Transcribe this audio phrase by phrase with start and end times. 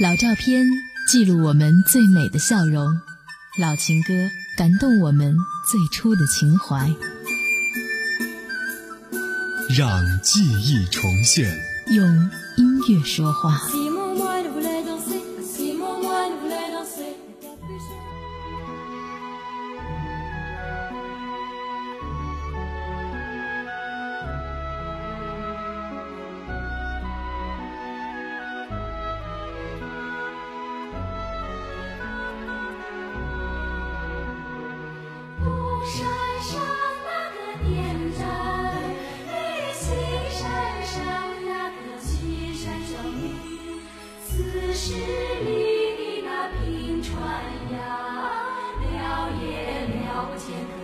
[0.00, 0.64] 老照片
[1.08, 2.86] 记录我们最美的笑容，
[3.60, 4.14] 老情歌
[4.56, 5.36] 感动我们
[5.68, 6.94] 最初的情怀。
[9.76, 11.52] 让记忆重现，
[11.88, 13.60] 用音乐说话。
[44.80, 47.12] 十里的那平川
[47.72, 47.76] 呀，
[48.92, 49.50] 了也
[50.06, 50.77] 了不见。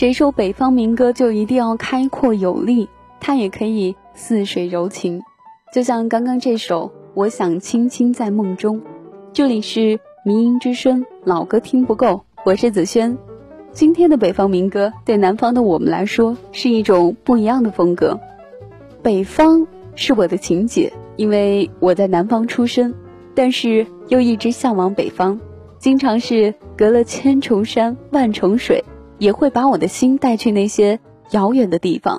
[0.00, 2.88] 谁说北方民歌就一定要开阔有力？
[3.20, 5.20] 它也可以似水柔情，
[5.74, 8.78] 就像刚刚这首《我想轻轻在梦中》。
[9.34, 13.18] 这里是民音之声，老歌听不够，我是子轩。
[13.72, 18.18] 今天的北方民歌对南方的我们来说是一种不一样的风格。
[19.02, 22.94] 北方是我的情结，因为我在南方出生，
[23.34, 25.38] 但是又一直向往北方，
[25.78, 28.82] 经常是隔了千重山万重水，
[29.20, 30.98] 也会把我的心带去那些
[31.30, 32.18] 遥远的地方。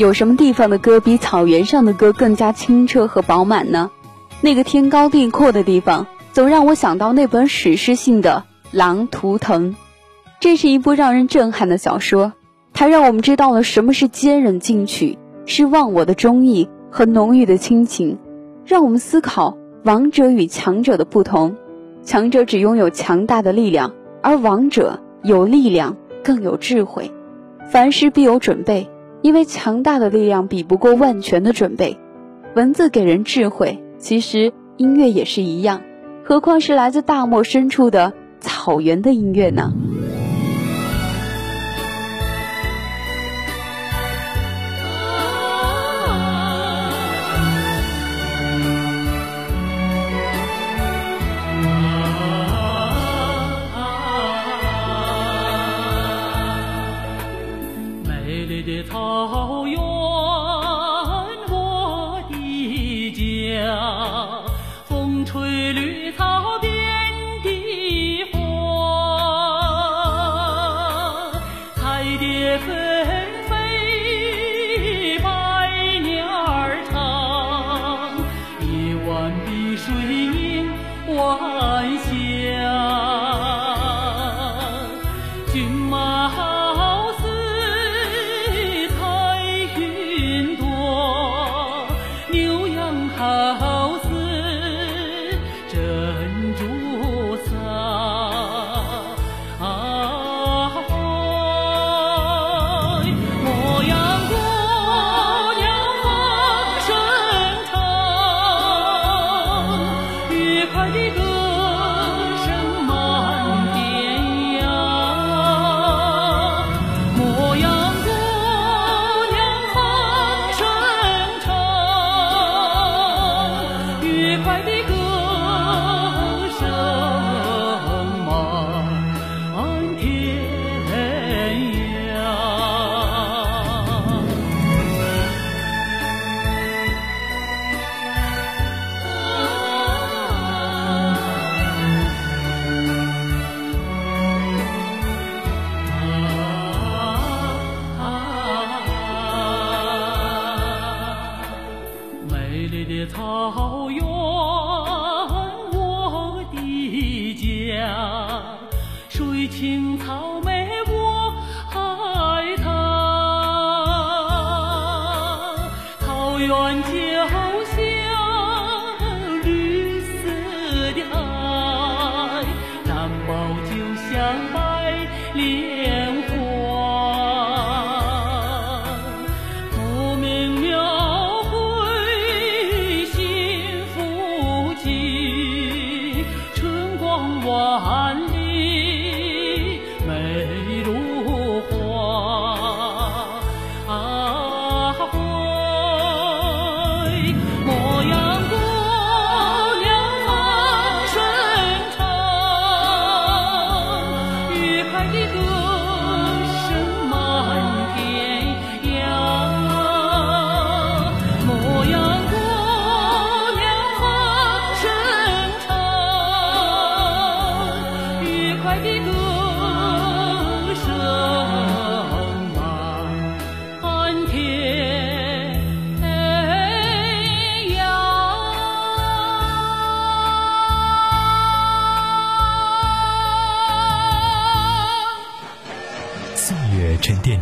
[0.00, 3.90] 有什么地方的歌比草原上的歌更加清澈和饱满呢？
[4.40, 9.72] 那个天高地阔的地方，总让我想到那本史诗性的《狼图腾》。
[10.40, 12.32] 这是一部让人震撼的小说，
[12.72, 18.16] 它让我们知道了什么是坚忍进取，是忘我的忠义和浓郁的亲情，
[18.64, 21.54] 让我们思考王者与强者的不同。
[22.02, 27.12] 强者只拥有强大的力量，而王者有力量，更有智慧。
[27.70, 28.88] 凡事必有准备。
[29.22, 31.98] 因为强大的力量比不过万全的准备，
[32.54, 35.82] 文字给人智慧，其实音乐也是一样，
[36.24, 39.72] 何况是来自大漠深处的草原的音乐呢？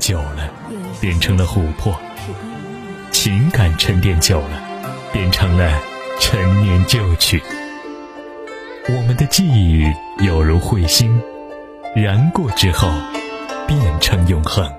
[0.08, 0.50] 久了，
[1.02, 1.92] 变成了琥珀；
[3.10, 4.58] 情感沉淀久了，
[5.12, 5.78] 变成了
[6.18, 7.42] 陈年旧曲。
[8.88, 9.84] 我们的记忆
[10.24, 11.20] 有如彗星，
[11.94, 12.90] 燃过之后，
[13.66, 14.77] 变成永恒。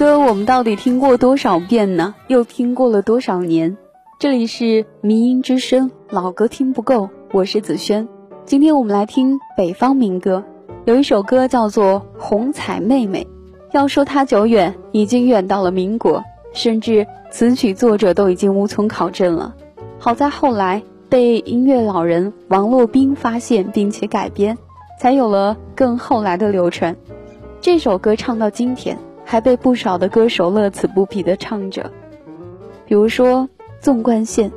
[0.00, 2.14] 歌我们到底听过多少遍呢？
[2.26, 3.76] 又听过了多少年？
[4.18, 8.08] 这里是迷音之声，老歌听不够，我是子轩。
[8.46, 10.42] 今天我们来听北方民歌，
[10.86, 13.28] 有一首歌叫做《红彩妹妹》。
[13.74, 19.54] 要说它久远，已经远到了民国，甚至词曲作者都已经无从考证了。
[19.98, 24.56] 好在后来被音乐老人王洛宾发现并且改编，
[24.98, 26.96] 才有了更后来的流传。
[27.60, 28.96] 这首歌唱到今天。
[29.30, 31.92] 还被不少的歌手乐此不疲地唱着，
[32.84, 34.50] 比如说纵贯线，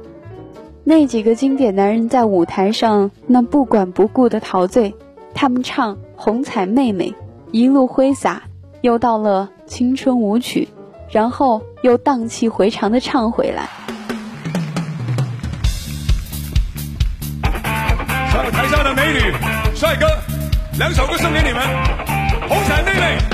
[0.84, 4.96] 那几个经典男人在舞台上那不管不顾的陶醉，
[5.36, 7.13] 他们唱红彩妹妹，
[7.51, 8.42] 一路挥洒，
[8.82, 10.68] 又到了青春舞曲，
[11.12, 13.70] 然后又荡气回肠地唱回来。
[18.32, 20.08] 上台下的美女、帅哥，
[20.80, 21.62] 两首歌送给你们，
[22.50, 23.33] 红彩妹妹。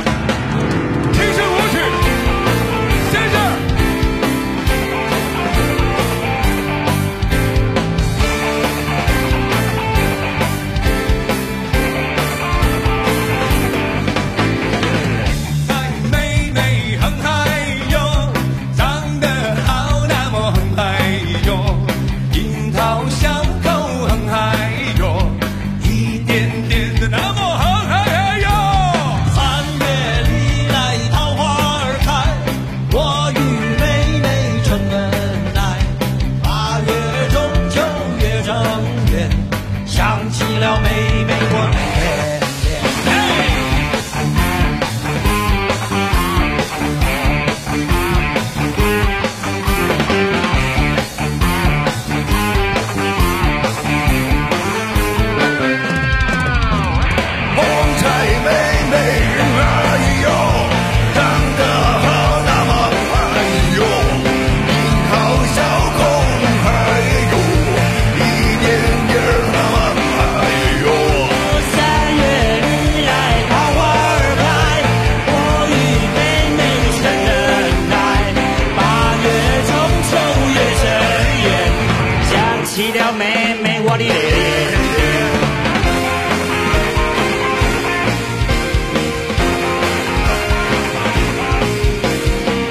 [83.12, 84.10] 妹妹我的脸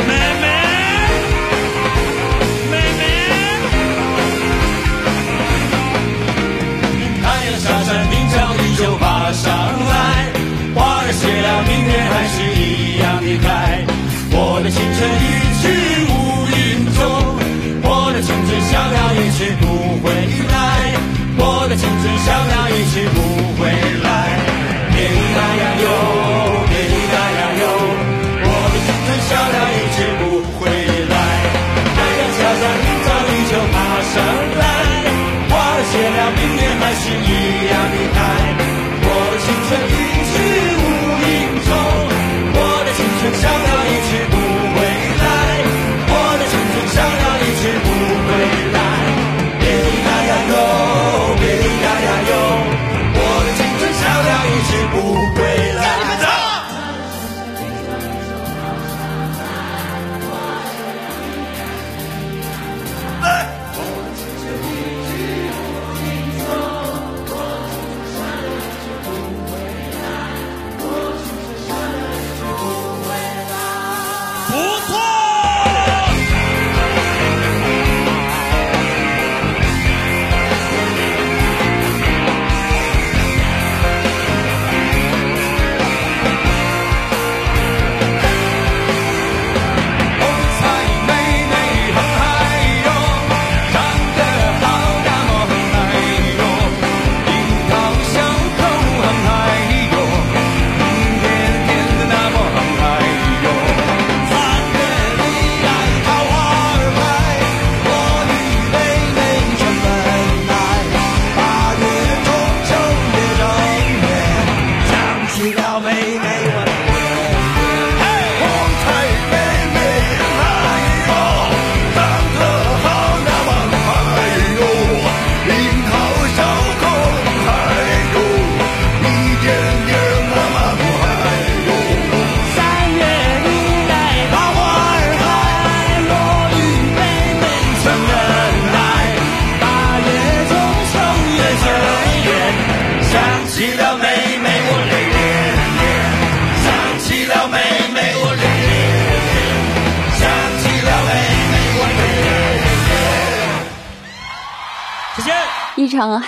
[0.07, 0.47] 妹妹
[2.71, 3.03] 妹妹
[7.23, 9.45] 太阳下山明早依旧爬上
[9.89, 9.93] 来
[10.75, 12.63] 花儿谢了明年还是一
[13.01, 13.49] 样的开
[14.33, 15.27] 我的青春一
[15.61, 15.63] 去
[16.09, 16.15] 无
[16.57, 16.59] 影
[16.95, 16.99] 踪
[17.83, 19.68] 我的青春小鸟一去不
[36.99, 37.48] 心里。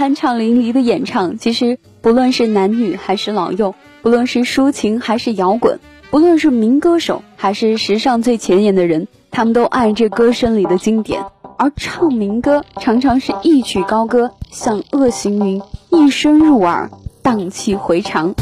[0.00, 5.78] 酣畅淋漓的演唱，其实不论是男女还是老幼，不论是抒情还是摇滚，
[6.10, 11.22] 不论是民歌手还是时尚最前沿的人，他们都爱这歌声里的经典。
[11.58, 15.60] 而唱民歌常常是一曲高歌，像恶行云，
[15.90, 16.88] 一声入耳，
[17.20, 18.34] 荡气回肠。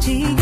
[0.00, 0.39] 几个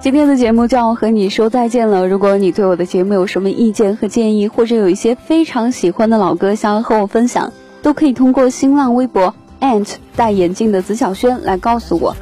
[0.00, 2.06] 今天的节目就要和你说再见了。
[2.06, 7.52] 如果你对我的节目有什么意见和建议，或者有一些非常喜欢的老歌想要和我分享，
[7.82, 12.14] 都可以通过新浪微博 ant 戴眼镜的子小轩来告诉我，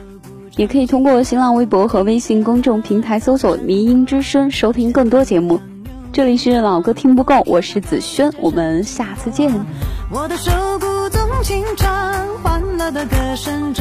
[0.57, 5.61] 也可以通过新浪微博和微信公众平台搜索“迷音之声”收听更多节目。
[6.13, 9.53] 这里是老歌听不够，我是子轩，我们下次见。
[10.11, 13.75] 我的手鼓动情唱，欢乐的歌声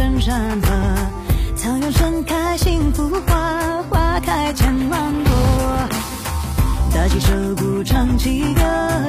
[1.64, 5.34] 草原盛开幸福花，花开千万朵。
[6.94, 8.62] 打起手鼓唱起歌，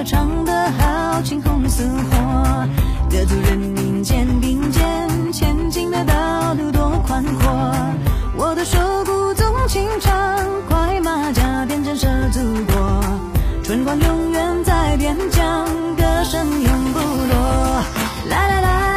[0.06, 2.68] 唱得好，青红似火。
[3.10, 7.74] 各族人民肩并肩，前进的道路多宽阔。
[8.36, 10.14] 我的手鼓纵情唱，
[10.68, 12.40] 快马加鞭震慑祖
[12.72, 13.02] 国。
[13.64, 17.82] 春光永远在边疆，歌声永不落。
[18.28, 18.93] 来来来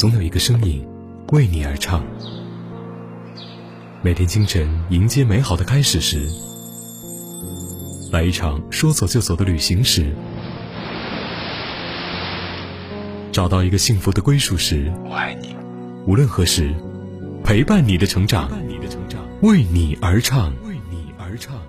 [0.00, 0.82] 总有一个声音
[1.30, 2.02] 为你而唱。
[4.00, 6.26] 每天清晨迎接美好的开始时，
[8.10, 10.16] 来一场说走就走的旅行时，
[13.30, 15.54] 找到一个幸福的归属时，我爱你。
[16.06, 16.74] 无论何时，
[17.44, 18.50] 陪伴你的成长，
[19.42, 21.60] 为你而唱为你而唱。